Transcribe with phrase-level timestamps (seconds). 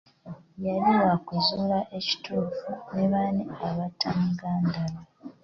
[0.65, 5.01] Yali wakuzuula ekituufu ne baani abatta muganda we.